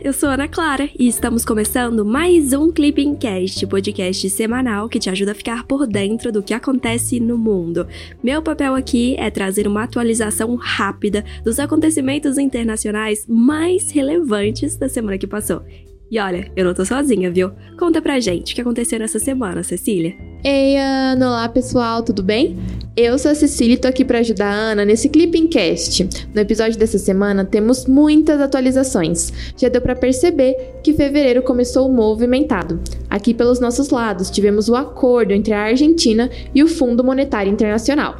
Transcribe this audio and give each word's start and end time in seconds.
eu 0.00 0.12
sou 0.12 0.28
Ana 0.28 0.46
Clara 0.46 0.88
e 0.98 1.08
estamos 1.08 1.44
começando 1.44 2.04
mais 2.04 2.52
um 2.52 2.70
Clipping 2.70 3.16
Cast, 3.16 3.66
podcast 3.66 4.30
semanal 4.30 4.88
que 4.88 4.98
te 4.98 5.10
ajuda 5.10 5.32
a 5.32 5.34
ficar 5.34 5.64
por 5.64 5.86
dentro 5.86 6.30
do 6.30 6.42
que 6.42 6.54
acontece 6.54 7.18
no 7.18 7.36
mundo. 7.36 7.86
Meu 8.22 8.40
papel 8.40 8.74
aqui 8.74 9.16
é 9.18 9.30
trazer 9.30 9.66
uma 9.66 9.82
atualização 9.82 10.54
rápida 10.54 11.24
dos 11.42 11.58
acontecimentos 11.58 12.38
internacionais 12.38 13.26
mais 13.26 13.90
relevantes 13.90 14.76
da 14.76 14.88
semana 14.88 15.18
que 15.18 15.26
passou. 15.26 15.62
E 16.10 16.18
olha, 16.18 16.50
eu 16.56 16.64
não 16.64 16.72
tô 16.72 16.86
sozinha, 16.86 17.30
viu? 17.30 17.50
Conta 17.78 18.00
pra 18.00 18.18
gente 18.18 18.52
o 18.52 18.54
que 18.54 18.62
aconteceu 18.62 18.98
nessa 18.98 19.18
semana, 19.18 19.62
Cecília. 19.62 20.14
Ei, 20.42 20.78
Ana! 20.78 21.28
Olá, 21.28 21.48
pessoal, 21.50 22.02
tudo 22.02 22.22
bem? 22.22 22.56
Eu 22.96 23.18
sou 23.18 23.30
a 23.30 23.34
Cecília 23.34 23.74
e 23.74 23.76
tô 23.76 23.86
aqui 23.86 24.06
para 24.06 24.20
ajudar 24.20 24.46
a 24.46 24.54
Ana 24.54 24.86
nesse 24.86 25.10
Clipping 25.10 25.48
Cast. 25.48 26.08
No 26.34 26.40
episódio 26.40 26.78
dessa 26.78 26.96
semana 26.96 27.44
temos 27.44 27.84
muitas 27.84 28.40
atualizações. 28.40 29.30
Já 29.54 29.68
deu 29.68 29.82
para 29.82 29.94
perceber 29.94 30.80
que 30.82 30.94
fevereiro 30.94 31.42
começou 31.42 31.92
movimentado. 31.92 32.80
Aqui 33.10 33.34
pelos 33.34 33.60
nossos 33.60 33.90
lados 33.90 34.30
tivemos 34.30 34.70
o 34.70 34.76
acordo 34.76 35.32
entre 35.32 35.52
a 35.52 35.60
Argentina 35.64 36.30
e 36.54 36.62
o 36.62 36.68
Fundo 36.68 37.04
Monetário 37.04 37.52
Internacional. 37.52 38.16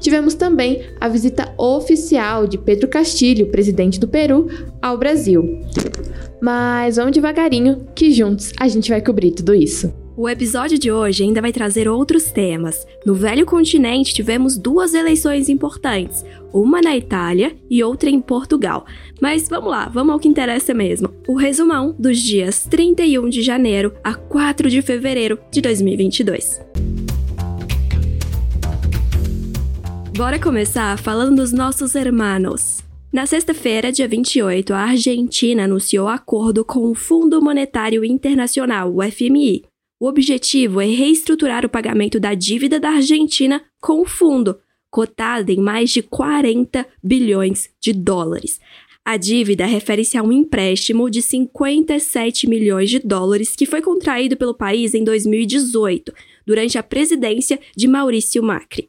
Tivemos 0.00 0.34
também 0.34 0.82
a 1.00 1.08
visita 1.08 1.52
oficial 1.58 2.46
de 2.46 2.58
Pedro 2.58 2.88
Castilho, 2.88 3.50
presidente 3.50 3.98
do 3.98 4.08
Peru, 4.08 4.48
ao 4.80 4.96
Brasil. 4.98 5.60
Mas 6.40 6.96
vamos 6.96 7.12
devagarinho, 7.12 7.86
que 7.94 8.10
juntos 8.12 8.52
a 8.58 8.68
gente 8.68 8.90
vai 8.90 9.00
cobrir 9.00 9.32
tudo 9.32 9.54
isso. 9.54 9.92
O 10.16 10.30
episódio 10.30 10.78
de 10.78 10.90
hoje 10.90 11.22
ainda 11.22 11.42
vai 11.42 11.52
trazer 11.52 11.86
outros 11.86 12.30
temas. 12.30 12.86
No 13.04 13.14
velho 13.14 13.44
continente 13.44 14.14
tivemos 14.14 14.56
duas 14.56 14.94
eleições 14.94 15.50
importantes, 15.50 16.24
uma 16.54 16.80
na 16.80 16.96
Itália 16.96 17.54
e 17.68 17.84
outra 17.84 18.08
em 18.08 18.18
Portugal. 18.18 18.86
Mas 19.20 19.46
vamos 19.46 19.70
lá, 19.70 19.90
vamos 19.92 20.14
ao 20.14 20.18
que 20.18 20.26
interessa 20.26 20.72
mesmo. 20.72 21.10
O 21.28 21.34
resumão 21.34 21.94
dos 21.98 22.18
dias 22.18 22.64
31 22.64 23.28
de 23.28 23.42
janeiro 23.42 23.92
a 24.02 24.14
4 24.14 24.70
de 24.70 24.80
fevereiro 24.80 25.38
de 25.52 25.60
2022. 25.60 26.75
Bora 30.16 30.38
começar 30.38 30.98
falando 30.98 31.36
dos 31.36 31.52
nossos 31.52 31.94
hermanos. 31.94 32.82
Na 33.12 33.26
sexta-feira, 33.26 33.92
dia 33.92 34.08
28, 34.08 34.72
a 34.72 34.78
Argentina 34.78 35.64
anunciou 35.64 36.08
acordo 36.08 36.64
com 36.64 36.90
o 36.90 36.94
Fundo 36.94 37.42
Monetário 37.42 38.02
Internacional, 38.02 38.94
o 38.94 39.02
FMI. 39.02 39.64
O 40.00 40.08
objetivo 40.08 40.80
é 40.80 40.86
reestruturar 40.86 41.66
o 41.66 41.68
pagamento 41.68 42.18
da 42.18 42.32
dívida 42.32 42.80
da 42.80 42.92
Argentina 42.92 43.62
com 43.78 44.00
o 44.00 44.06
fundo, 44.06 44.58
cotada 44.90 45.52
em 45.52 45.60
mais 45.60 45.90
de 45.90 46.00
40 46.00 46.86
bilhões 47.04 47.68
de 47.78 47.92
dólares. 47.92 48.58
A 49.04 49.18
dívida 49.18 49.66
refere-se 49.66 50.16
a 50.16 50.22
um 50.22 50.32
empréstimo 50.32 51.10
de 51.10 51.20
57 51.20 52.48
milhões 52.48 52.88
de 52.88 53.00
dólares 53.00 53.54
que 53.54 53.66
foi 53.66 53.82
contraído 53.82 54.34
pelo 54.34 54.54
país 54.54 54.94
em 54.94 55.04
2018, 55.04 56.10
durante 56.46 56.78
a 56.78 56.82
presidência 56.82 57.60
de 57.76 57.86
Maurício 57.86 58.42
Macri. 58.42 58.88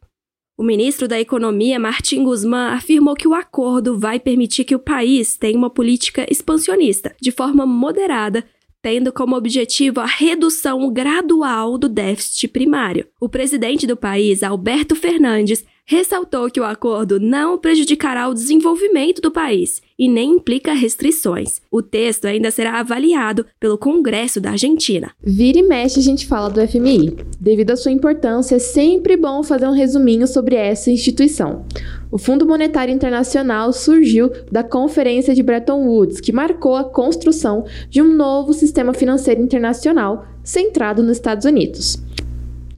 O 0.60 0.64
ministro 0.64 1.08
da 1.08 1.20
Economia, 1.20 1.80
Martin 1.80 2.24
Guzmán, 2.24 2.70
afirmou 2.74 3.14
que 3.14 3.28
o 3.28 3.36
acordo 3.36 3.96
vai 3.96 4.20
permitir 4.20 4.64
que 4.64 4.74
o 4.74 4.80
país 4.80 5.38
tenha 5.38 5.56
uma 5.56 5.70
política 5.70 6.26
expansionista, 6.32 7.16
de 7.22 7.30
forma 7.30 7.64
moderada, 7.64 8.44
tendo 8.82 9.14
como 9.14 9.36
objetivo 9.36 10.00
a 10.00 10.08
redução 10.08 10.92
gradual 10.92 11.78
do 11.78 11.88
déficit 11.88 12.48
primário. 12.48 13.06
O 13.22 13.30
presidente 13.30 13.86
do 13.86 13.96
país, 13.96 14.42
Alberto 14.42 14.96
Fernandes, 14.96 15.64
ressaltou 15.90 16.52
que 16.52 16.60
o 16.60 16.66
acordo 16.66 17.18
não 17.18 17.58
prejudicará 17.58 18.28
o 18.28 18.34
desenvolvimento 18.34 19.22
do 19.22 19.32
país 19.32 19.82
e 19.98 20.10
nem 20.10 20.34
implica 20.34 20.74
restrições. 20.74 21.62
O 21.72 21.82
texto 21.82 22.26
ainda 22.26 22.52
será 22.52 22.82
avaliado 22.82 23.46
pelo 23.58 23.78
Congresso 23.78 24.42
da 24.42 24.52
Argentina. 24.52 25.12
Vira 25.24 25.60
e 25.60 25.64
mexe 25.64 26.00
a 26.00 26.04
gente 26.04 26.28
fala 26.28 26.50
do 26.50 26.68
FMI. 26.68 27.16
Devido 27.40 27.72
à 27.72 27.78
sua 27.78 27.94
importância, 27.94 28.56
é 28.56 28.60
sempre 28.60 29.16
bom 29.16 29.42
fazer 29.42 29.66
um 29.66 29.72
resuminho 29.72 30.28
sobre 30.28 30.58
essa 30.58 30.92
instituição. 30.92 31.66
O 32.12 32.18
Fundo 32.18 32.46
Monetário 32.46 32.94
Internacional 32.94 33.72
surgiu 33.72 34.30
da 34.52 34.64
Conferência 34.64 35.34
de 35.34 35.42
Bretton 35.42 35.88
Woods, 35.88 36.20
que 36.20 36.34
marcou 36.34 36.76
a 36.76 36.84
construção 36.84 37.66
de 37.90 38.02
um 38.02 38.14
novo 38.14 38.52
sistema 38.52 38.94
financeiro 38.94 39.42
internacional 39.42 40.26
centrado 40.44 41.02
nos 41.02 41.14
Estados 41.14 41.46
Unidos 41.46 41.98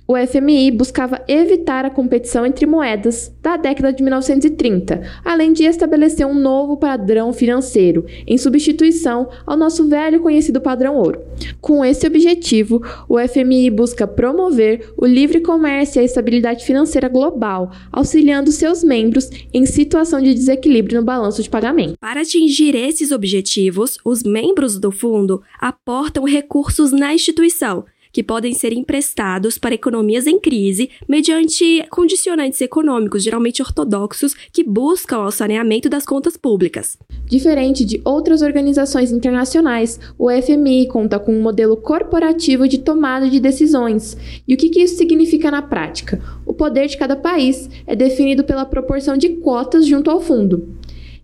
o 0.09 0.15
FMI 0.17 0.71
buscava 0.71 1.23
evitar 1.27 1.85
a 1.85 1.89
competição 1.91 2.43
entre 2.43 2.65
moedas 2.65 3.31
da 3.43 3.55
década 3.57 3.93
de 3.93 4.01
1930, 4.01 5.03
além 5.23 5.53
de 5.53 5.65
estabelecer 5.65 6.25
um 6.25 6.33
novo 6.33 6.77
padrão 6.77 7.31
financeiro, 7.31 8.07
em 8.25 8.35
substituição 8.35 9.29
ao 9.45 9.55
nosso 9.55 9.87
velho 9.87 10.19
conhecido 10.19 10.59
padrão 10.59 10.95
ouro. 10.95 11.21
Com 11.61 11.85
esse 11.85 12.07
objetivo, 12.07 12.81
o 13.07 13.19
FMI 13.19 13.69
busca 13.69 14.07
promover 14.07 14.91
o 14.97 15.05
livre 15.05 15.41
comércio 15.41 15.99
e 15.99 16.01
a 16.01 16.05
estabilidade 16.05 16.65
financeira 16.65 17.07
global, 17.07 17.69
auxiliando 17.91 18.51
seus 18.51 18.83
membros 18.83 19.29
em 19.53 19.63
situação 19.67 20.19
de 20.19 20.33
desequilíbrio 20.33 21.01
no 21.01 21.05
balanço 21.05 21.43
de 21.43 21.49
pagamento. 21.51 21.99
Para 21.99 22.21
atingir 22.21 22.73
esses 22.73 23.11
objetivos, 23.11 23.99
os 24.03 24.23
membros 24.23 24.79
do 24.79 24.89
fundo 24.89 25.43
aportam 25.61 26.23
recursos 26.23 26.91
na 26.91 27.13
instituição 27.13 27.85
que 28.11 28.23
podem 28.23 28.53
ser 28.53 28.73
emprestados 28.73 29.57
para 29.57 29.75
economias 29.75 30.27
em 30.27 30.39
crise 30.39 30.89
mediante 31.07 31.85
condicionantes 31.89 32.61
econômicos, 32.61 33.23
geralmente 33.23 33.61
ortodoxos, 33.61 34.33
que 34.51 34.63
buscam 34.63 35.19
o 35.19 35.31
saneamento 35.31 35.89
das 35.89 36.05
contas 36.05 36.35
públicas. 36.35 36.97
Diferente 37.25 37.85
de 37.85 38.01
outras 38.03 38.41
organizações 38.41 39.11
internacionais, 39.11 39.99
o 40.17 40.29
FMI 40.31 40.87
conta 40.87 41.19
com 41.19 41.33
um 41.33 41.41
modelo 41.41 41.77
corporativo 41.77 42.67
de 42.67 42.79
tomada 42.79 43.29
de 43.29 43.39
decisões. 43.39 44.17
E 44.47 44.53
o 44.53 44.57
que, 44.57 44.79
isso 44.81 44.97
significa 44.97 45.51
na 45.51 45.61
prática? 45.61 46.21
O 46.45 46.53
poder 46.53 46.87
de 46.87 46.97
cada 46.97 47.15
país 47.15 47.69
é 47.85 47.95
definido 47.95 48.43
pela 48.43 48.65
proporção 48.65 49.17
de 49.17 49.29
cotas 49.29 49.85
junto 49.85 50.09
ao 50.09 50.19
fundo. 50.19 50.75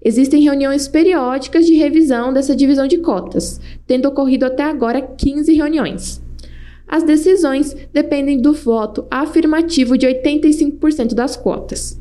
Existem 0.03 0.43
reuniões 0.43 0.87
periódicas 0.87 1.65
de 1.65 1.73
revisão 1.73 2.31
dessa 2.31 2.55
divisão 2.55 2.87
de 2.87 2.99
cotas, 2.99 3.59
tendo 3.87 4.07
ocorrido 4.07 4.45
até 4.45 4.63
agora 4.63 5.01
15 5.01 5.51
reuniões. 5.53 6.24
As 6.87 7.03
decisões 7.03 7.75
dependem 7.91 8.41
do 8.41 8.53
voto 8.53 9.05
afirmativo 9.09 9.97
de 9.97 10.07
85% 10.07 11.13
das 11.13 11.35
cotas. 11.35 11.99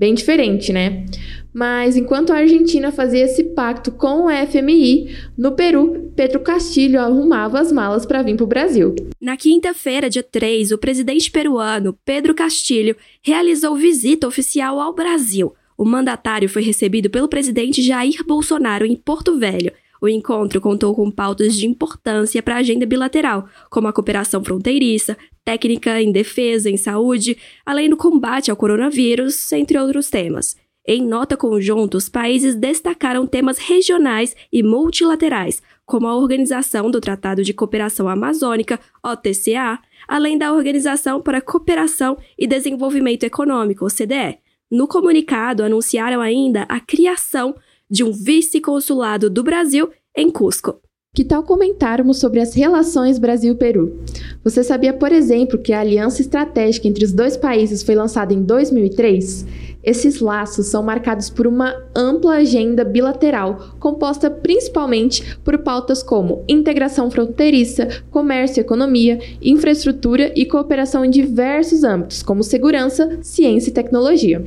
Bem 0.00 0.14
diferente, 0.14 0.72
né? 0.72 1.04
Mas 1.52 1.94
enquanto 1.94 2.32
a 2.32 2.36
Argentina 2.36 2.90
fazia 2.90 3.24
esse 3.24 3.44
pacto 3.44 3.92
com 3.92 4.26
o 4.26 4.30
FMI, 4.30 5.14
no 5.36 5.52
Peru, 5.52 6.10
Pedro 6.16 6.40
Castilho 6.40 6.98
arrumava 6.98 7.60
as 7.60 7.70
malas 7.70 8.06
para 8.06 8.22
vir 8.22 8.34
para 8.34 8.44
o 8.44 8.46
Brasil. 8.46 8.94
Na 9.20 9.36
quinta-feira, 9.36 10.08
dia 10.08 10.22
3, 10.22 10.72
o 10.72 10.78
presidente 10.78 11.30
peruano 11.30 11.98
Pedro 12.02 12.34
Castilho 12.34 12.96
realizou 13.22 13.76
visita 13.76 14.26
oficial 14.26 14.80
ao 14.80 14.94
Brasil. 14.94 15.52
O 15.76 15.84
mandatário 15.84 16.48
foi 16.48 16.62
recebido 16.62 17.10
pelo 17.10 17.28
presidente 17.28 17.82
Jair 17.82 18.24
Bolsonaro 18.26 18.86
em 18.86 18.96
Porto 18.96 19.38
Velho 19.38 19.72
o 20.00 20.08
encontro 20.08 20.60
contou 20.60 20.94
com 20.94 21.10
pautas 21.10 21.54
de 21.54 21.66
importância 21.66 22.42
para 22.42 22.56
a 22.56 22.58
agenda 22.58 22.86
bilateral, 22.86 23.46
como 23.70 23.88
a 23.88 23.92
cooperação 23.92 24.42
fronteiriça, 24.42 25.16
técnica 25.44 26.00
em 26.00 26.10
defesa, 26.10 26.70
em 26.70 26.76
saúde, 26.76 27.36
além 27.66 27.90
do 27.90 27.96
combate 27.96 28.50
ao 28.50 28.56
coronavírus, 28.56 29.52
entre 29.52 29.78
outros 29.78 30.08
temas. 30.08 30.56
Em 30.86 31.06
nota 31.06 31.36
conjunta, 31.36 31.98
os 31.98 32.08
países 32.08 32.54
destacaram 32.54 33.26
temas 33.26 33.58
regionais 33.58 34.34
e 34.50 34.62
multilaterais, 34.62 35.62
como 35.84 36.06
a 36.06 36.16
Organização 36.16 36.90
do 36.90 37.00
Tratado 37.00 37.44
de 37.44 37.52
Cooperação 37.52 38.08
Amazônica, 38.08 38.80
OTCA, 39.04 39.78
além 40.08 40.38
da 40.38 40.52
Organização 40.52 41.20
para 41.20 41.38
a 41.38 41.42
Cooperação 41.42 42.16
e 42.38 42.46
Desenvolvimento 42.46 43.24
Econômico, 43.24 43.84
OCDE. 43.84 44.38
No 44.70 44.86
comunicado, 44.86 45.64
anunciaram 45.64 46.20
ainda 46.20 46.62
a 46.62 46.78
criação 46.80 47.54
de 47.90 48.04
um 48.04 48.12
vice-consulado 48.12 49.28
do 49.28 49.42
Brasil 49.42 49.90
em 50.16 50.30
Cusco. 50.30 50.80
Que 51.12 51.24
tal 51.24 51.42
comentarmos 51.42 52.20
sobre 52.20 52.38
as 52.38 52.54
relações 52.54 53.18
Brasil-Peru? 53.18 53.98
Você 54.44 54.62
sabia, 54.62 54.92
por 54.92 55.10
exemplo, 55.10 55.58
que 55.58 55.72
a 55.72 55.80
aliança 55.80 56.20
estratégica 56.20 56.86
entre 56.86 57.04
os 57.04 57.12
dois 57.12 57.36
países 57.36 57.82
foi 57.82 57.96
lançada 57.96 58.32
em 58.32 58.44
2003? 58.44 59.44
Esses 59.82 60.20
laços 60.20 60.66
são 60.66 60.82
marcados 60.82 61.30
por 61.30 61.46
uma 61.46 61.74
ampla 61.96 62.36
agenda 62.36 62.84
bilateral, 62.84 63.74
composta 63.78 64.30
principalmente 64.30 65.38
por 65.38 65.58
pautas 65.58 66.02
como 66.02 66.44
integração 66.48 67.10
fronteiriça, 67.10 68.02
comércio 68.10 68.60
economia, 68.60 69.18
infraestrutura 69.40 70.32
e 70.36 70.44
cooperação 70.44 71.04
em 71.04 71.10
diversos 71.10 71.82
âmbitos, 71.82 72.22
como 72.22 72.42
segurança, 72.42 73.18
ciência 73.22 73.70
e 73.70 73.74
tecnologia. 73.74 74.42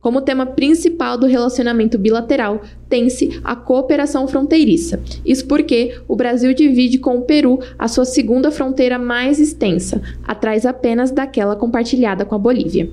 Como 0.00 0.20
tema 0.20 0.44
principal 0.44 1.16
do 1.16 1.26
relacionamento 1.26 1.96
bilateral, 1.96 2.60
tem-se 2.94 3.40
a 3.42 3.56
cooperação 3.56 4.28
fronteiriça. 4.28 5.00
Isso 5.26 5.48
porque 5.48 5.98
o 6.06 6.14
Brasil 6.14 6.54
divide 6.54 6.96
com 6.96 7.16
o 7.16 7.22
Peru 7.22 7.58
a 7.76 7.88
sua 7.88 8.04
segunda 8.04 8.52
fronteira 8.52 9.00
mais 9.00 9.40
extensa, 9.40 10.00
atrás 10.22 10.64
apenas 10.64 11.10
daquela 11.10 11.56
compartilhada 11.56 12.24
com 12.24 12.36
a 12.36 12.38
Bolívia. 12.38 12.88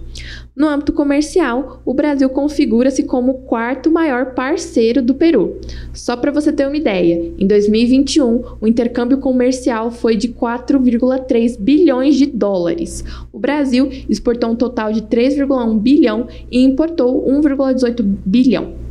No 0.55 0.67
âmbito 0.67 0.91
comercial, 0.91 1.83
o 1.85 1.93
Brasil 1.93 2.27
configura-se 2.31 3.03
como 3.03 3.31
o 3.31 3.37
quarto 3.43 3.91
maior 3.91 4.33
parceiro 4.33 5.03
do 5.03 5.13
Peru. 5.13 5.59
Só 5.93 6.17
para 6.17 6.31
você 6.31 6.51
ter 6.51 6.65
uma 6.65 6.77
ideia, 6.77 7.31
em 7.37 7.45
2021, 7.45 8.57
o 8.59 8.67
intercâmbio 8.67 9.19
comercial 9.19 9.91
foi 9.91 10.17
de 10.17 10.29
4,3 10.29 11.59
bilhões 11.59 12.15
de 12.15 12.25
dólares. 12.25 13.05
O 13.31 13.37
Brasil 13.37 13.87
exportou 14.09 14.49
um 14.49 14.55
total 14.55 14.91
de 14.91 15.03
3,1 15.03 15.77
bilhão 15.77 16.27
e 16.49 16.63
importou 16.63 17.23
1,18 17.27 18.01
bilhão. 18.25 18.81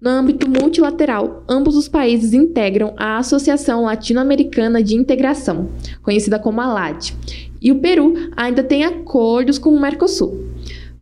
No 0.00 0.10
âmbito 0.10 0.48
multilateral, 0.48 1.42
ambos 1.48 1.74
os 1.74 1.88
países 1.88 2.34
integram 2.34 2.94
a 2.98 3.16
Associação 3.16 3.84
Latino-Americana 3.84 4.82
de 4.82 4.94
Integração, 4.94 5.70
conhecida 6.02 6.38
como 6.38 6.60
ALAD, 6.60 7.14
e 7.62 7.72
o 7.72 7.80
Peru 7.80 8.14
ainda 8.36 8.62
tem 8.62 8.84
acordos 8.84 9.58
com 9.58 9.70
o 9.70 9.80
Mercosul. 9.80 10.46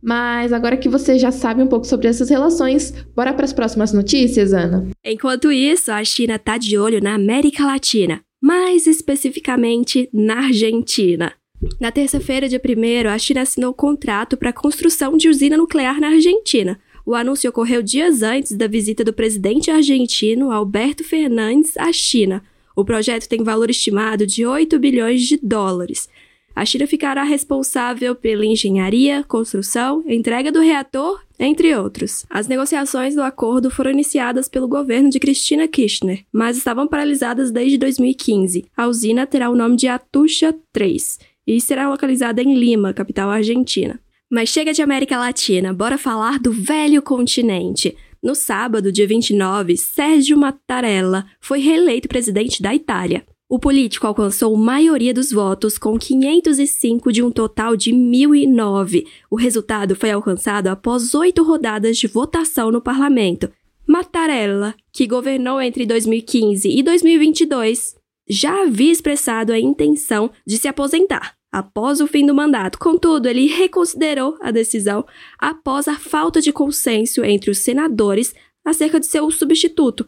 Mas 0.01 0.53
agora 0.53 0.77
que 0.77 0.87
você 0.87 1.19
já 1.19 1.31
sabe 1.31 1.61
um 1.61 1.67
pouco 1.67 1.85
sobre 1.85 2.07
essas 2.07 2.29
relações, 2.29 2.93
bora 3.15 3.33
para 3.33 3.43
as 3.43 3.51
próximas 3.51 3.91
notícias, 3.91 4.53
Ana? 4.53 4.87
Enquanto 5.03 5.51
isso, 5.51 5.91
a 5.91 6.03
China 6.03 6.35
está 6.35 6.57
de 6.57 6.77
olho 6.77 7.01
na 7.01 7.15
América 7.15 7.65
Latina, 7.65 8.21
mais 8.41 8.87
especificamente 8.87 10.07
na 10.13 10.45
Argentina. 10.45 11.33
Na 11.81 11.91
terça-feira, 11.91 12.47
dia 12.47 12.61
1, 12.63 13.09
a 13.09 13.17
China 13.17 13.41
assinou 13.41 13.71
o 13.71 13.75
contrato 13.75 14.37
para 14.37 14.51
a 14.51 14.53
construção 14.53 15.17
de 15.17 15.27
usina 15.27 15.57
nuclear 15.57 15.99
na 15.99 16.09
Argentina. 16.09 16.79
O 17.05 17.13
anúncio 17.13 17.51
ocorreu 17.51 17.83
dias 17.83 18.23
antes 18.23 18.53
da 18.53 18.65
visita 18.65 19.03
do 19.03 19.13
presidente 19.13 19.69
argentino 19.69 20.51
Alberto 20.51 21.03
Fernandes 21.03 21.77
à 21.77 21.93
China. 21.93 22.43
O 22.75 22.83
projeto 22.83 23.29
tem 23.29 23.43
valor 23.43 23.69
estimado 23.69 24.25
de 24.25 24.43
8 24.43 24.79
bilhões 24.79 25.21
de 25.21 25.37
dólares. 25.37 26.09
A 26.55 26.65
China 26.65 26.87
ficará 26.87 27.23
responsável 27.23 28.15
pela 28.15 28.43
engenharia, 28.43 29.23
construção, 29.23 30.03
entrega 30.07 30.51
do 30.51 30.61
reator, 30.61 31.21
entre 31.37 31.75
outros. 31.75 32.25
As 32.27 32.47
negociações 32.47 33.13
do 33.13 33.21
acordo 33.21 33.69
foram 33.69 33.91
iniciadas 33.91 34.47
pelo 34.47 34.67
governo 34.67 35.09
de 35.11 35.19
Cristina 35.19 35.67
Kirchner, 35.67 36.25
mas 36.31 36.57
estavam 36.57 36.87
paralisadas 36.87 37.51
desde 37.51 37.77
2015. 37.77 38.65
A 38.75 38.87
usina 38.87 39.27
terá 39.27 39.49
o 39.51 39.55
nome 39.55 39.75
de 39.75 39.87
Atucha 39.87 40.55
3 40.73 41.19
e 41.45 41.61
será 41.61 41.87
localizada 41.87 42.41
em 42.41 42.55
Lima, 42.55 42.93
capital 42.93 43.29
argentina. 43.29 43.99
Mas 44.31 44.49
chega 44.49 44.73
de 44.73 44.81
América 44.81 45.19
Latina, 45.19 45.71
bora 45.71 45.97
falar 45.97 46.39
do 46.39 46.51
velho 46.51 47.01
continente. 47.01 47.95
No 48.23 48.33
sábado, 48.33 48.91
dia 48.91 49.05
29, 49.05 49.77
Sérgio 49.77 50.35
Mattarella 50.35 51.27
foi 51.39 51.59
reeleito 51.59 52.07
presidente 52.07 52.61
da 52.61 52.73
Itália. 52.73 53.23
O 53.47 53.59
político 53.59 54.07
alcançou 54.07 54.57
maioria 54.57 55.13
dos 55.13 55.31
votos 55.31 55.77
com 55.77 55.99
505 55.99 57.11
de 57.11 57.21
um 57.21 57.29
total 57.29 57.77
de 57.77 57.91
1.009. 57.91 59.05
O 59.29 59.35
resultado 59.35 59.95
foi 59.95 60.09
alcançado 60.09 60.67
após 60.69 61.13
oito 61.13 61.43
rodadas 61.43 61.95
de 61.95 62.07
votação 62.07 62.71
no 62.71 62.81
parlamento. 62.81 63.51
Mattarella, 63.87 64.73
que 64.91 65.05
governou 65.05 65.61
entre 65.61 65.85
2015 65.85 66.67
e 66.67 66.81
2022, 66.81 67.95
já 68.27 68.63
havia 68.63 68.91
expressado 68.91 69.53
a 69.53 69.59
intenção 69.59 70.31
de 70.47 70.57
se 70.57 70.67
aposentar 70.67 71.35
após 71.57 72.01
o 72.01 72.07
fim 72.07 72.25
do 72.25 72.35
mandato. 72.35 72.77
Contudo, 72.77 73.27
ele 73.27 73.47
reconsiderou 73.47 74.37
a 74.41 74.51
decisão 74.51 75.05
após 75.39 75.87
a 75.87 75.97
falta 75.97 76.41
de 76.41 76.51
consenso 76.51 77.23
entre 77.23 77.49
os 77.49 77.59
senadores 77.59 78.33
acerca 78.65 78.99
de 78.99 79.05
seu 79.05 79.29
substituto, 79.31 80.05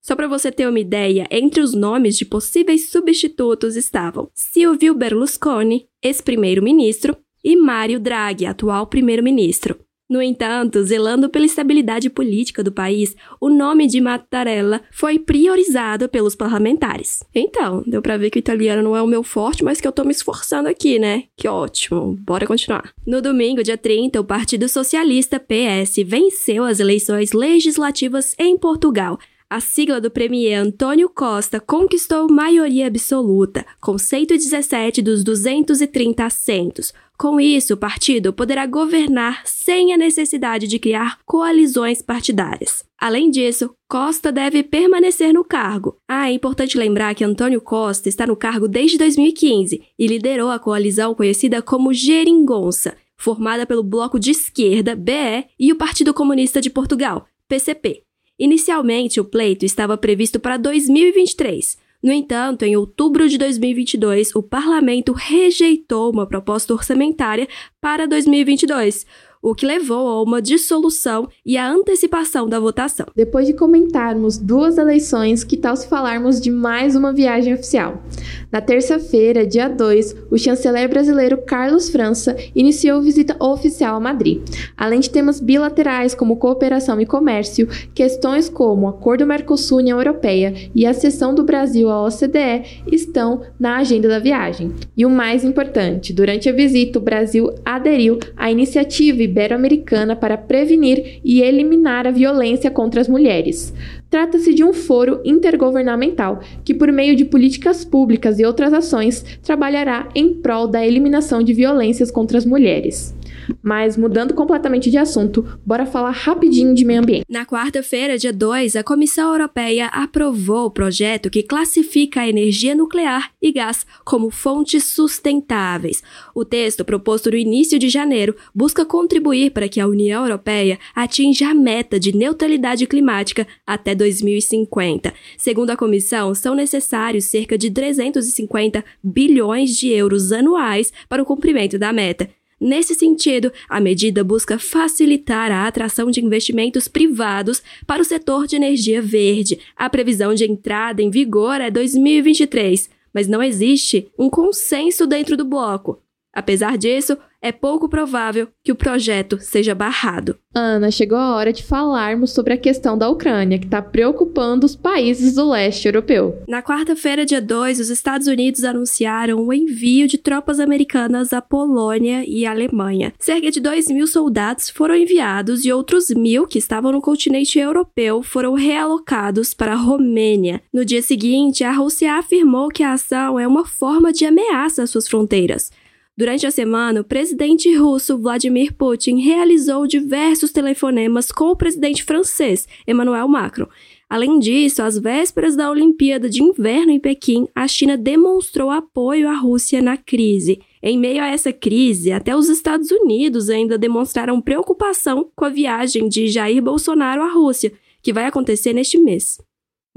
só 0.00 0.16
para 0.16 0.26
você 0.26 0.50
ter 0.50 0.66
uma 0.66 0.80
ideia, 0.80 1.26
entre 1.30 1.60
os 1.60 1.74
nomes 1.74 2.16
de 2.16 2.24
possíveis 2.24 2.88
substitutos 2.90 3.76
estavam 3.76 4.30
Silvio 4.34 4.94
Berlusconi, 4.94 5.86
ex-primeiro-ministro, 6.02 7.16
e 7.44 7.54
Mário 7.56 8.00
Draghi, 8.00 8.46
atual 8.46 8.86
primeiro-ministro. 8.86 9.78
No 10.08 10.22
entanto, 10.22 10.82
zelando 10.82 11.28
pela 11.28 11.44
estabilidade 11.44 12.08
política 12.08 12.64
do 12.64 12.72
país, 12.72 13.14
o 13.38 13.50
nome 13.50 13.86
de 13.86 14.00
Mattarella 14.00 14.80
foi 14.90 15.18
priorizado 15.18 16.08
pelos 16.08 16.34
parlamentares. 16.34 17.22
Então, 17.34 17.82
deu 17.86 18.00
para 18.00 18.16
ver 18.16 18.30
que 18.30 18.38
o 18.38 18.40
italiano 18.40 18.82
não 18.82 18.96
é 18.96 19.02
o 19.02 19.06
meu 19.06 19.22
forte, 19.22 19.62
mas 19.62 19.80
que 19.80 19.86
eu 19.86 19.92
tô 19.92 20.04
me 20.04 20.12
esforçando 20.12 20.68
aqui, 20.68 20.98
né? 20.98 21.24
Que 21.36 21.46
ótimo. 21.46 22.16
Bora 22.20 22.46
continuar. 22.46 22.90
No 23.06 23.20
domingo, 23.20 23.62
dia 23.62 23.76
30, 23.76 24.18
o 24.20 24.24
Partido 24.24 24.66
Socialista 24.68 25.38
PS 25.38 25.96
venceu 26.06 26.64
as 26.64 26.80
eleições 26.80 27.32
legislativas 27.32 28.34
em 28.38 28.56
Portugal 28.56 29.18
a 29.50 29.60
sigla 29.60 30.00
do 30.00 30.10
premier 30.10 30.60
Antônio 30.60 31.08
Costa 31.08 31.58
conquistou 31.58 32.30
maioria 32.30 32.86
absoluta, 32.86 33.64
com 33.80 33.96
117 33.96 35.00
dos 35.00 35.24
230 35.24 36.24
assentos. 36.24 36.92
Com 37.16 37.40
isso, 37.40 37.74
o 37.74 37.76
partido 37.76 38.32
poderá 38.32 38.66
governar 38.66 39.42
sem 39.44 39.92
a 39.92 39.96
necessidade 39.96 40.68
de 40.68 40.78
criar 40.78 41.18
coalizões 41.24 42.02
partidárias. 42.02 42.84
Além 42.96 43.30
disso, 43.30 43.74
Costa 43.88 44.30
deve 44.30 44.62
permanecer 44.62 45.32
no 45.32 45.42
cargo. 45.42 45.96
Ah, 46.06 46.28
é 46.30 46.32
importante 46.32 46.76
lembrar 46.76 47.14
que 47.14 47.24
Antônio 47.24 47.60
Costa 47.60 48.08
está 48.08 48.26
no 48.26 48.36
cargo 48.36 48.68
desde 48.68 48.98
2015 48.98 49.82
e 49.98 50.06
liderou 50.06 50.50
a 50.50 50.58
coalizão 50.58 51.14
conhecida 51.14 51.62
como 51.62 51.94
Geringonça, 51.94 52.96
formada 53.16 53.66
pelo 53.66 53.82
Bloco 53.82 54.20
de 54.20 54.30
Esquerda, 54.30 54.94
BE, 54.94 55.46
e 55.58 55.72
o 55.72 55.76
Partido 55.76 56.12
Comunista 56.12 56.60
de 56.60 56.70
Portugal, 56.70 57.26
PCP. 57.48 58.07
Inicialmente, 58.38 59.20
o 59.20 59.24
pleito 59.24 59.64
estava 59.64 59.96
previsto 59.96 60.38
para 60.38 60.56
2023. 60.56 61.76
No 62.00 62.12
entanto, 62.12 62.62
em 62.62 62.76
outubro 62.76 63.28
de 63.28 63.36
2022, 63.36 64.34
o 64.36 64.42
parlamento 64.42 65.12
rejeitou 65.12 66.12
uma 66.12 66.26
proposta 66.26 66.72
orçamentária 66.72 67.48
para 67.80 68.06
2022, 68.06 69.04
o 69.42 69.54
que 69.54 69.66
levou 69.66 70.08
a 70.08 70.22
uma 70.22 70.42
dissolução 70.42 71.28
e 71.44 71.56
a 71.56 71.70
antecipação 71.70 72.48
da 72.48 72.58
votação. 72.58 73.06
Depois 73.14 73.46
de 73.46 73.52
comentarmos 73.52 74.36
duas 74.36 74.78
eleições, 74.78 75.44
que 75.44 75.56
tal 75.56 75.76
se 75.76 75.88
falarmos 75.88 76.40
de 76.40 76.50
mais 76.50 76.96
uma 76.96 77.12
viagem 77.12 77.54
oficial? 77.54 78.02
Na 78.50 78.60
terça-feira, 78.60 79.46
dia 79.46 79.68
2, 79.68 80.16
o 80.30 80.38
chanceler 80.38 80.88
brasileiro 80.88 81.38
Carlos 81.38 81.88
França 81.88 82.36
iniciou 82.54 83.02
visita 83.02 83.36
oficial 83.42 83.96
a 83.96 84.00
Madrid. 84.00 84.40
Além 84.76 85.00
de 85.00 85.10
temas 85.10 85.40
bilaterais 85.40 86.14
como 86.14 86.36
cooperação 86.36 87.00
e 87.00 87.06
comércio, 87.06 87.68
questões 87.94 88.48
como 88.48 88.88
Acordo 88.88 89.26
Mercosul-União 89.26 89.98
Europeia 89.98 90.70
e 90.74 90.86
a 90.86 90.94
cessão 90.94 91.34
do 91.34 91.44
Brasil 91.44 91.90
à 91.90 92.04
OCDE 92.04 92.82
estão 92.90 93.42
na 93.58 93.76
agenda 93.76 94.08
da 94.08 94.18
viagem. 94.18 94.72
E 94.96 95.04
o 95.04 95.10
mais 95.10 95.44
importante, 95.44 96.12
durante 96.12 96.48
a 96.48 96.52
visita, 96.52 96.98
o 96.98 97.02
Brasil 97.02 97.52
aderiu 97.64 98.18
à 98.36 98.50
iniciativa 98.50 99.22
ibero-americana 99.28 100.16
para 100.16 100.36
prevenir 100.36 101.20
e 101.24 101.40
eliminar 101.40 102.06
a 102.06 102.10
violência 102.10 102.70
contra 102.70 103.00
as 103.00 103.08
mulheres. 103.08 103.72
Trata-se 104.10 104.54
de 104.54 104.64
um 104.64 104.72
foro 104.72 105.20
intergovernamental 105.24 106.40
que, 106.64 106.74
por 106.74 106.90
meio 106.90 107.14
de 107.14 107.24
políticas 107.24 107.84
públicas 107.84 108.38
e 108.38 108.44
outras 108.44 108.72
ações, 108.72 109.24
trabalhará 109.42 110.08
em 110.14 110.34
prol 110.34 110.66
da 110.66 110.84
eliminação 110.84 111.42
de 111.42 111.52
violências 111.52 112.10
contra 112.10 112.38
as 112.38 112.46
mulheres. 112.46 113.14
Mas 113.62 113.96
mudando 113.96 114.34
completamente 114.34 114.90
de 114.90 114.98
assunto, 114.98 115.58
bora 115.64 115.86
falar 115.86 116.10
rapidinho 116.10 116.74
de 116.74 116.84
meio 116.84 117.00
ambiente. 117.00 117.24
Na 117.28 117.44
quarta-feira, 117.44 118.18
dia 118.18 118.32
2, 118.32 118.76
a 118.76 118.84
Comissão 118.84 119.32
Europeia 119.32 119.86
aprovou 119.86 120.66
o 120.66 120.70
projeto 120.70 121.30
que 121.30 121.42
classifica 121.42 122.20
a 122.20 122.28
energia 122.28 122.74
nuclear 122.74 123.30
e 123.40 123.52
gás 123.52 123.86
como 124.04 124.30
fontes 124.30 124.84
sustentáveis. 124.84 126.02
O 126.34 126.44
texto, 126.44 126.84
proposto 126.84 127.30
no 127.30 127.36
início 127.36 127.78
de 127.78 127.88
janeiro, 127.88 128.34
busca 128.54 128.84
contribuir 128.84 129.50
para 129.50 129.68
que 129.68 129.80
a 129.80 129.86
União 129.86 130.22
Europeia 130.22 130.78
atinja 130.94 131.48
a 131.48 131.54
meta 131.54 131.98
de 131.98 132.14
neutralidade 132.16 132.86
climática 132.86 133.46
até 133.66 133.94
2050. 133.94 135.12
Segundo 135.36 135.70
a 135.70 135.76
comissão, 135.76 136.34
são 136.34 136.54
necessários 136.54 137.24
cerca 137.24 137.56
de 137.56 137.70
350 137.70 138.84
bilhões 139.02 139.76
de 139.76 139.88
euros 139.88 140.32
anuais 140.32 140.92
para 141.08 141.22
o 141.22 141.26
cumprimento 141.26 141.78
da 141.78 141.92
meta. 141.92 142.28
Nesse 142.60 142.94
sentido, 142.94 143.52
a 143.68 143.80
medida 143.80 144.24
busca 144.24 144.58
facilitar 144.58 145.52
a 145.52 145.66
atração 145.66 146.10
de 146.10 146.20
investimentos 146.20 146.88
privados 146.88 147.62
para 147.86 148.02
o 148.02 148.04
setor 148.04 148.46
de 148.46 148.56
energia 148.56 149.00
verde. 149.00 149.60
A 149.76 149.88
previsão 149.88 150.34
de 150.34 150.44
entrada 150.44 151.00
em 151.00 151.10
vigor 151.10 151.60
é 151.60 151.70
2023, 151.70 152.90
mas 153.14 153.28
não 153.28 153.42
existe 153.42 154.08
um 154.18 154.28
consenso 154.28 155.06
dentro 155.06 155.36
do 155.36 155.44
bloco. 155.44 156.02
Apesar 156.38 156.78
disso, 156.78 157.18
é 157.42 157.50
pouco 157.50 157.88
provável 157.88 158.46
que 158.62 158.70
o 158.70 158.76
projeto 158.76 159.38
seja 159.40 159.74
barrado. 159.74 160.38
Ana, 160.54 160.88
chegou 160.88 161.18
a 161.18 161.34
hora 161.34 161.52
de 161.52 161.64
falarmos 161.64 162.32
sobre 162.32 162.52
a 162.52 162.56
questão 162.56 162.96
da 162.96 163.08
Ucrânia, 163.08 163.58
que 163.58 163.64
está 163.64 163.82
preocupando 163.82 164.64
os 164.64 164.76
países 164.76 165.34
do 165.34 165.50
leste 165.50 165.86
europeu. 165.86 166.40
Na 166.46 166.62
quarta-feira, 166.62 167.26
dia 167.26 167.40
2, 167.40 167.80
os 167.80 167.90
Estados 167.90 168.28
Unidos 168.28 168.62
anunciaram 168.62 169.40
o 169.40 169.52
envio 169.52 170.06
de 170.06 170.16
tropas 170.16 170.60
americanas 170.60 171.32
à 171.32 171.42
Polônia 171.42 172.24
e 172.24 172.46
à 172.46 172.52
Alemanha. 172.52 173.12
Cerca 173.18 173.50
de 173.50 173.60
2 173.60 173.88
mil 173.88 174.06
soldados 174.06 174.70
foram 174.70 174.94
enviados 174.94 175.64
e 175.64 175.72
outros 175.72 176.10
mil 176.10 176.46
que 176.46 176.58
estavam 176.58 176.92
no 176.92 177.00
continente 177.00 177.58
europeu 177.58 178.22
foram 178.22 178.54
realocados 178.54 179.54
para 179.54 179.72
a 179.72 179.76
Romênia. 179.76 180.62
No 180.72 180.84
dia 180.84 181.02
seguinte, 181.02 181.64
a 181.64 181.72
Rússia 181.72 182.14
afirmou 182.14 182.68
que 182.68 182.84
a 182.84 182.92
ação 182.92 183.40
é 183.40 183.46
uma 183.46 183.64
forma 183.64 184.12
de 184.12 184.24
ameaça 184.24 184.84
às 184.84 184.90
suas 184.90 185.08
fronteiras. 185.08 185.70
Durante 186.18 186.44
a 186.48 186.50
semana, 186.50 187.02
o 187.02 187.04
presidente 187.04 187.72
russo 187.76 188.18
Vladimir 188.18 188.74
Putin 188.74 189.20
realizou 189.20 189.86
diversos 189.86 190.50
telefonemas 190.50 191.30
com 191.30 191.44
o 191.44 191.56
presidente 191.56 192.02
francês 192.02 192.66
Emmanuel 192.88 193.28
Macron. 193.28 193.68
Além 194.10 194.40
disso, 194.40 194.82
às 194.82 194.98
vésperas 194.98 195.54
da 195.54 195.70
Olimpíada 195.70 196.28
de 196.28 196.42
Inverno 196.42 196.90
em 196.90 196.98
Pequim, 196.98 197.46
a 197.54 197.68
China 197.68 197.96
demonstrou 197.96 198.68
apoio 198.68 199.28
à 199.28 199.34
Rússia 199.36 199.80
na 199.80 199.96
crise. 199.96 200.60
Em 200.82 200.98
meio 200.98 201.22
a 201.22 201.28
essa 201.28 201.52
crise, 201.52 202.10
até 202.10 202.34
os 202.34 202.48
Estados 202.48 202.90
Unidos 202.90 203.48
ainda 203.48 203.78
demonstraram 203.78 204.40
preocupação 204.40 205.30
com 205.36 205.44
a 205.44 205.50
viagem 205.50 206.08
de 206.08 206.26
Jair 206.26 206.60
Bolsonaro 206.60 207.22
à 207.22 207.32
Rússia, 207.32 207.72
que 208.02 208.12
vai 208.12 208.24
acontecer 208.24 208.72
neste 208.72 208.98
mês. 208.98 209.38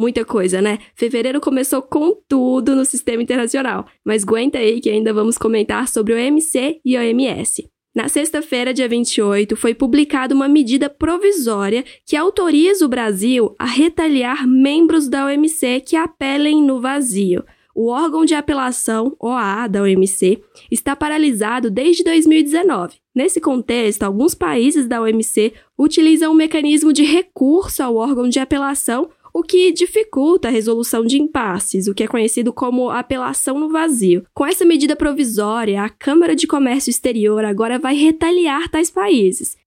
Muita 0.01 0.25
coisa, 0.25 0.63
né? 0.63 0.79
Fevereiro 0.95 1.39
começou 1.39 1.79
com 1.79 2.17
tudo 2.27 2.75
no 2.75 2.83
sistema 2.83 3.21
internacional, 3.21 3.85
mas 4.03 4.23
aguenta 4.23 4.57
aí 4.57 4.81
que 4.81 4.89
ainda 4.89 5.13
vamos 5.13 5.37
comentar 5.37 5.87
sobre 5.87 6.11
o 6.11 6.17
OMC 6.17 6.81
e 6.83 6.97
o 6.97 6.99
OMS. 6.99 7.69
Na 7.93 8.07
sexta-feira, 8.07 8.73
dia 8.73 8.87
28, 8.87 9.55
foi 9.55 9.75
publicada 9.75 10.33
uma 10.33 10.47
medida 10.47 10.89
provisória 10.89 11.85
que 12.03 12.15
autoriza 12.15 12.83
o 12.83 12.89
Brasil 12.89 13.55
a 13.59 13.65
retaliar 13.65 14.47
membros 14.47 15.07
da 15.07 15.27
OMC 15.27 15.81
que 15.81 15.95
apelem 15.95 16.63
no 16.63 16.81
vazio. 16.81 17.43
O 17.75 17.89
órgão 17.89 18.25
de 18.25 18.33
apelação, 18.33 19.15
OA, 19.19 19.67
da 19.67 19.83
OMC, 19.83 20.41
está 20.71 20.95
paralisado 20.95 21.69
desde 21.69 22.03
2019. 22.03 22.95
Nesse 23.13 23.39
contexto, 23.39 24.01
alguns 24.01 24.33
países 24.33 24.87
da 24.87 24.99
OMC 24.99 25.53
utilizam 25.77 26.31
um 26.31 26.35
mecanismo 26.35 26.91
de 26.91 27.03
recurso 27.03 27.83
ao 27.83 27.97
órgão 27.97 28.27
de 28.27 28.39
apelação 28.39 29.07
o 29.33 29.43
que 29.43 29.71
dificulta 29.71 30.47
a 30.47 30.51
resolução 30.51 31.05
de 31.05 31.21
impasses, 31.21 31.87
o 31.87 31.93
que 31.93 32.03
é 32.03 32.07
conhecido 32.07 32.51
como 32.51 32.89
apelação 32.89 33.59
no 33.59 33.69
vazio. 33.69 34.23
Com 34.33 34.45
essa 34.45 34.65
medida 34.65 34.95
provisória, 34.95 35.83
a 35.83 35.89
Câmara 35.89 36.35
de 36.35 36.47
Comércio 36.47 36.89
Exterior 36.89 37.43
agora 37.45 37.79
vai 37.79 37.95
retaliar 37.95 38.69
tais 38.69 38.89
países. 38.89 39.57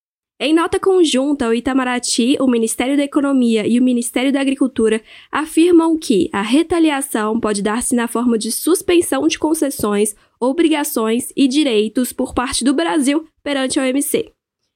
Em 0.40 0.52
nota 0.52 0.80
conjunta, 0.80 1.49
o 1.49 1.54
Itamaraty, 1.54 2.37
o 2.40 2.49
Ministério 2.49 2.97
da 2.97 3.04
Economia 3.04 3.66
e 3.66 3.78
o 3.78 3.83
Ministério 3.83 4.33
da 4.33 4.40
Agricultura 4.40 5.00
afirmam 5.30 5.97
que 5.97 6.28
a 6.33 6.42
retaliação 6.42 7.38
pode 7.38 7.62
dar-se 7.62 7.94
na 7.94 8.09
forma 8.09 8.37
de 8.37 8.50
suspensão 8.50 9.28
de 9.28 9.38
concessões, 9.38 10.16
obrigações 10.40 11.33
e 11.37 11.47
direitos 11.47 12.12
por 12.12 12.35
parte 12.35 12.64
do 12.64 12.75
Brasil 12.75 13.25
perante 13.44 13.78
a 13.78 13.85
OMC. 13.85 14.34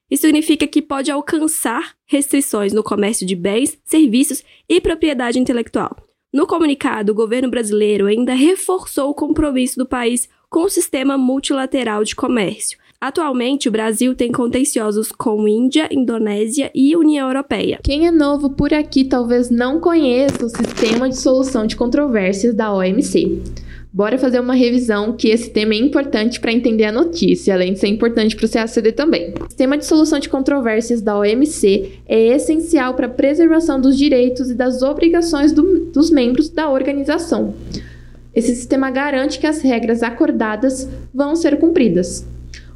Isso 0.09 0.21
significa 0.21 0.65
que 0.65 0.81
pode 0.81 1.11
alcançar 1.11 1.93
restrições 2.05 2.73
no 2.73 2.83
comércio 2.83 3.25
de 3.25 3.35
bens, 3.35 3.77
serviços 3.83 4.43
e 4.67 4.81
propriedade 4.81 5.39
intelectual. 5.39 5.95
No 6.31 6.45
comunicado, 6.45 7.11
o 7.11 7.15
governo 7.15 7.49
brasileiro 7.49 8.05
ainda 8.05 8.33
reforçou 8.33 9.09
o 9.09 9.15
compromisso 9.15 9.77
do 9.77 9.85
país 9.85 10.29
com 10.49 10.61
o 10.61 10.69
sistema 10.69 11.17
multilateral 11.17 12.03
de 12.03 12.15
comércio. 12.15 12.77
Atualmente, 13.01 13.69
o 13.69 13.71
Brasil 13.71 14.13
tem 14.13 14.29
contenciosos 14.29 15.09
com 15.09 15.47
Índia, 15.47 15.87
Indonésia 15.89 16.69
e 16.75 16.95
União 16.97 17.27
Europeia. 17.27 17.79
Quem 17.81 18.05
é 18.05 18.11
novo 18.11 18.49
por 18.49 18.73
aqui 18.73 19.05
talvez 19.05 19.49
não 19.49 19.79
conheça 19.79 20.45
o 20.45 20.49
sistema 20.49 21.07
de 21.07 21.17
solução 21.17 21.65
de 21.65 21.77
controvérsias 21.77 22.53
da 22.53 22.73
OMC. 22.73 23.41
Bora 23.91 24.19
fazer 24.19 24.39
uma 24.39 24.53
revisão 24.53 25.13
que 25.13 25.29
esse 25.29 25.49
tema 25.49 25.73
é 25.73 25.77
importante 25.77 26.39
para 26.39 26.51
entender 26.51 26.85
a 26.85 26.91
notícia, 26.91 27.55
além 27.55 27.73
de 27.73 27.79
ser 27.79 27.87
importante 27.87 28.35
para 28.35 28.45
o 28.45 28.49
CACD 28.49 28.91
também. 28.91 29.33
O 29.41 29.45
sistema 29.45 29.75
de 29.79 29.85
solução 29.85 30.19
de 30.19 30.29
controvérsias 30.29 31.01
da 31.01 31.17
OMC 31.17 31.93
é 32.07 32.27
essencial 32.27 32.93
para 32.93 33.07
a 33.07 33.09
preservação 33.09 33.81
dos 33.81 33.97
direitos 33.97 34.51
e 34.51 34.53
das 34.53 34.83
obrigações 34.83 35.51
do, 35.51 35.85
dos 35.85 36.11
membros 36.11 36.49
da 36.49 36.69
organização. 36.69 37.55
Esse 38.33 38.53
sistema 38.53 38.91
garante 38.91 39.39
que 39.39 39.47
as 39.47 39.59
regras 39.61 40.03
acordadas 40.03 40.87
vão 41.11 41.35
ser 41.35 41.57
cumpridas. 41.57 42.27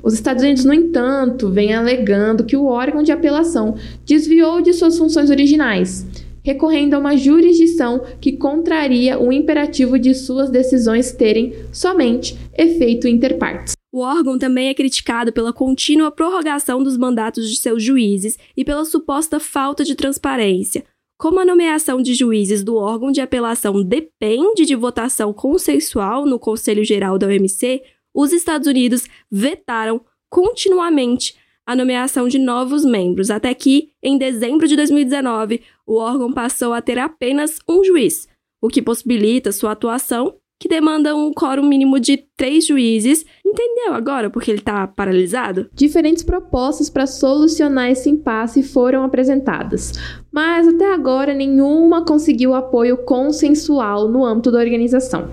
Os 0.01 0.15
Estados 0.15 0.41
Unidos, 0.41 0.65
no 0.65 0.73
entanto, 0.73 1.47
vêm 1.47 1.75
alegando 1.75 2.43
que 2.43 2.57
o 2.57 2.65
órgão 2.65 3.03
de 3.03 3.11
apelação 3.11 3.75
desviou 4.03 4.61
de 4.61 4.73
suas 4.73 4.97
funções 4.97 5.29
originais 5.29 6.07
recorrendo 6.43 6.93
a 6.93 6.99
uma 6.99 7.15
jurisdição 7.15 8.03
que 8.19 8.33
contraria 8.33 9.17
o 9.19 9.31
imperativo 9.31 9.97
de 9.97 10.13
suas 10.13 10.49
decisões 10.49 11.11
terem 11.11 11.53
somente 11.71 12.37
efeito 12.57 13.07
interpartes. 13.07 13.73
O 13.91 13.99
órgão 13.99 14.39
também 14.39 14.69
é 14.69 14.73
criticado 14.73 15.31
pela 15.31 15.53
contínua 15.53 16.11
prorrogação 16.11 16.83
dos 16.83 16.97
mandatos 16.97 17.49
de 17.49 17.57
seus 17.57 17.81
juízes 17.81 18.37
e 18.57 18.65
pela 18.65 18.85
suposta 18.85 19.39
falta 19.39 19.83
de 19.83 19.95
transparência. 19.95 20.83
Como 21.17 21.39
a 21.39 21.45
nomeação 21.45 22.01
de 22.01 22.13
juízes 22.13 22.63
do 22.63 22.75
órgão 22.75 23.11
de 23.11 23.21
apelação 23.21 23.83
depende 23.83 24.65
de 24.65 24.75
votação 24.75 25.31
consensual 25.31 26.25
no 26.25 26.39
Conselho 26.39 26.83
Geral 26.83 27.17
da 27.17 27.27
OMC, 27.27 27.83
os 28.13 28.33
Estados 28.33 28.67
Unidos 28.67 29.07
vetaram 29.31 30.01
continuamente 30.29 31.35
a 31.65 31.75
nomeação 31.75 32.27
de 32.27 32.37
novos 32.37 32.83
membros, 32.83 33.31
até 33.31 33.53
que, 33.53 33.89
em 34.01 34.17
dezembro 34.17 34.67
de 34.67 34.75
2019, 34.75 35.61
o 35.85 35.95
órgão 35.95 36.31
passou 36.31 36.73
a 36.73 36.81
ter 36.81 36.99
apenas 36.99 37.59
um 37.67 37.83
juiz, 37.83 38.27
o 38.61 38.67
que 38.67 38.81
possibilita 38.81 39.51
sua 39.51 39.71
atuação, 39.71 40.35
que 40.59 40.69
demanda 40.69 41.13
um 41.13 41.33
quórum 41.33 41.67
mínimo 41.67 41.99
de 41.99 42.15
três 42.37 42.65
juízes. 42.65 43.25
Entendeu 43.45 43.93
agora 43.93 44.29
porque 44.29 44.49
ele 44.49 44.59
está 44.59 44.87
paralisado? 44.87 45.69
Diferentes 45.73 46.23
propostas 46.23 46.89
para 46.89 47.05
solucionar 47.05 47.91
esse 47.91 48.09
impasse 48.09 48.63
foram 48.63 49.03
apresentadas, 49.03 49.91
mas 50.31 50.65
até 50.65 50.93
agora 50.93 51.33
nenhuma 51.33 52.05
conseguiu 52.05 52.53
apoio 52.53 53.03
consensual 53.03 54.07
no 54.07 54.23
âmbito 54.23 54.51
da 54.51 54.59
organização. 54.59 55.29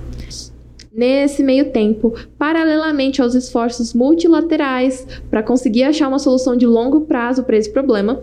Nesse 0.92 1.44
meio 1.44 1.70
tempo, 1.70 2.14
paralelamente 2.36 3.22
aos 3.22 3.36
esforços 3.36 3.94
multilaterais 3.94 5.06
para 5.30 5.40
conseguir 5.40 5.84
achar 5.84 6.08
uma 6.08 6.18
solução 6.18 6.56
de 6.56 6.66
longo 6.66 7.02
prazo 7.02 7.44
para 7.44 7.56
esse 7.56 7.70
problema, 7.70 8.20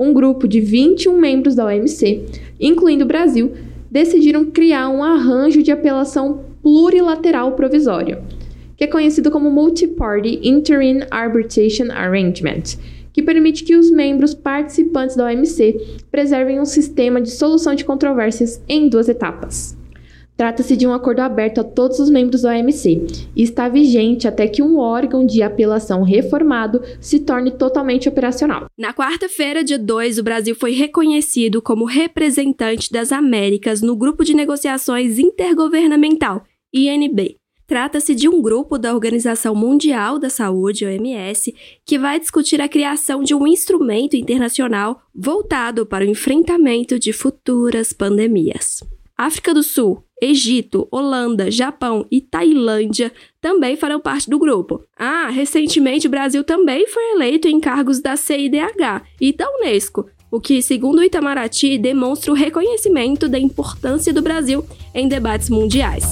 um 0.00 0.14
grupo 0.14 0.48
de 0.48 0.58
21 0.58 1.14
membros 1.18 1.54
da 1.54 1.66
OMC, 1.66 2.24
incluindo 2.58 3.04
o 3.04 3.06
Brasil, 3.06 3.52
decidiram 3.90 4.46
criar 4.46 4.88
um 4.88 5.04
arranjo 5.04 5.62
de 5.62 5.70
apelação 5.70 6.40
plurilateral 6.62 7.52
provisório, 7.52 8.22
que 8.78 8.84
é 8.84 8.86
conhecido 8.86 9.30
como 9.30 9.50
Multi-Party 9.50 10.40
Interim 10.42 11.00
Arbitration 11.10 11.90
Arrangement, 11.90 12.78
que 13.12 13.22
permite 13.22 13.62
que 13.62 13.76
os 13.76 13.90
membros 13.90 14.32
participantes 14.32 15.16
da 15.16 15.26
OMC 15.26 15.98
preservem 16.10 16.60
um 16.60 16.64
sistema 16.64 17.20
de 17.20 17.30
solução 17.30 17.74
de 17.74 17.84
controvérsias 17.84 18.62
em 18.66 18.88
duas 18.88 19.06
etapas. 19.06 19.76
Trata-se 20.36 20.76
de 20.76 20.86
um 20.86 20.92
acordo 20.92 21.20
aberto 21.20 21.60
a 21.60 21.64
todos 21.64 21.98
os 21.98 22.10
membros 22.10 22.42
da 22.42 22.50
OMC 22.50 23.06
e 23.34 23.42
está 23.42 23.68
vigente 23.68 24.28
até 24.28 24.46
que 24.46 24.62
um 24.62 24.78
órgão 24.78 25.24
de 25.24 25.42
apelação 25.42 26.02
reformado 26.02 26.82
se 27.00 27.20
torne 27.20 27.50
totalmente 27.50 28.08
operacional. 28.08 28.66
Na 28.76 28.92
quarta-feira, 28.92 29.64
dia 29.64 29.78
2, 29.78 30.18
o 30.18 30.22
Brasil 30.22 30.54
foi 30.54 30.72
reconhecido 30.72 31.62
como 31.62 31.86
representante 31.86 32.92
das 32.92 33.12
Américas 33.12 33.80
no 33.80 33.96
Grupo 33.96 34.24
de 34.24 34.34
Negociações 34.34 35.18
Intergovernamental, 35.18 36.44
INB. 36.72 37.36
Trata-se 37.66 38.14
de 38.14 38.28
um 38.28 38.40
grupo 38.40 38.78
da 38.78 38.94
Organização 38.94 39.54
Mundial 39.54 40.20
da 40.20 40.30
Saúde, 40.30 40.84
OMS, 40.84 41.52
que 41.84 41.98
vai 41.98 42.20
discutir 42.20 42.60
a 42.60 42.68
criação 42.68 43.24
de 43.24 43.34
um 43.34 43.44
instrumento 43.44 44.14
internacional 44.14 45.00
voltado 45.12 45.84
para 45.84 46.04
o 46.04 46.08
enfrentamento 46.08 46.96
de 46.96 47.12
futuras 47.12 47.92
pandemias. 47.92 48.84
África 49.16 49.54
do 49.54 49.62
Sul, 49.62 50.02
Egito, 50.20 50.86
Holanda, 50.90 51.50
Japão 51.50 52.06
e 52.10 52.20
Tailândia 52.20 53.12
também 53.40 53.76
farão 53.76 54.00
parte 54.00 54.28
do 54.28 54.38
grupo. 54.38 54.82
Ah, 54.98 55.28
recentemente 55.28 56.06
o 56.06 56.10
Brasil 56.10 56.44
também 56.44 56.86
foi 56.86 57.12
eleito 57.12 57.48
em 57.48 57.60
cargos 57.60 58.00
da 58.00 58.16
CIDH 58.16 59.02
e 59.20 59.32
da 59.32 59.46
Unesco, 59.56 60.06
o 60.30 60.40
que, 60.40 60.60
segundo 60.60 60.98
o 60.98 61.04
Itamaraty, 61.04 61.78
demonstra 61.78 62.32
o 62.32 62.34
reconhecimento 62.34 63.28
da 63.28 63.38
importância 63.38 64.12
do 64.12 64.22
Brasil 64.22 64.64
em 64.94 65.08
debates 65.08 65.48
mundiais. 65.48 66.04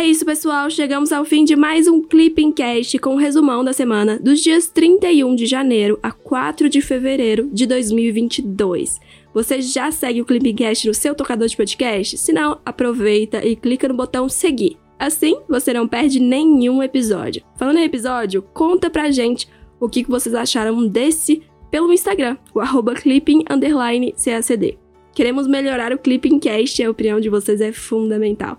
É 0.00 0.06
isso, 0.06 0.24
pessoal. 0.24 0.70
Chegamos 0.70 1.12
ao 1.12 1.26
fim 1.26 1.44
de 1.44 1.54
mais 1.54 1.86
um 1.86 2.00
Clipping 2.00 2.52
Cast 2.52 2.98
com 3.00 3.10
o 3.10 3.12
um 3.12 3.16
resumão 3.16 3.62
da 3.62 3.74
semana 3.74 4.18
dos 4.18 4.40
dias 4.40 4.66
31 4.66 5.34
de 5.34 5.44
janeiro 5.44 5.98
a 6.02 6.10
4 6.10 6.70
de 6.70 6.80
fevereiro 6.80 7.50
de 7.52 7.66
2022. 7.66 8.98
Você 9.34 9.60
já 9.60 9.90
segue 9.90 10.22
o 10.22 10.24
Clipping 10.24 10.54
Cast 10.54 10.88
no 10.88 10.94
seu 10.94 11.14
tocador 11.14 11.46
de 11.46 11.54
podcast? 11.54 12.16
Se 12.16 12.32
não, 12.32 12.58
aproveita 12.64 13.46
e 13.46 13.54
clica 13.54 13.88
no 13.88 13.94
botão 13.94 14.26
seguir. 14.26 14.78
Assim, 14.98 15.36
você 15.46 15.70
não 15.74 15.86
perde 15.86 16.18
nenhum 16.18 16.82
episódio. 16.82 17.42
Falando 17.54 17.76
em 17.76 17.84
episódio, 17.84 18.40
conta 18.54 18.88
pra 18.88 19.10
gente 19.10 19.50
o 19.78 19.86
que 19.86 20.02
vocês 20.04 20.34
acharam 20.34 20.88
desse 20.88 21.42
pelo 21.70 21.92
Instagram, 21.92 22.38
o 22.54 22.60
arroba 22.60 22.94
clipping_cacd. 22.94 24.78
Queremos 25.12 25.46
melhorar 25.46 25.92
o 25.92 25.98
Clipping 25.98 26.38
Cast 26.38 26.80
e 26.80 26.84
a 26.86 26.90
opinião 26.90 27.20
de 27.20 27.28
vocês 27.28 27.60
é 27.60 27.70
fundamental. 27.70 28.58